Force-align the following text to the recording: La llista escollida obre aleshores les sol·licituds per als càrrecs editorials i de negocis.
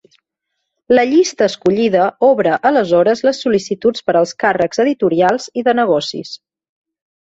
La 0.95 1.03
llista 1.11 1.45
escollida 1.51 2.07
obre 2.29 2.55
aleshores 2.71 3.23
les 3.29 3.45
sol·licituds 3.47 4.09
per 4.09 4.19
als 4.25 4.37
càrrecs 4.47 4.85
editorials 4.89 5.51
i 5.65 5.71
de 5.71 5.81
negocis. 5.85 6.39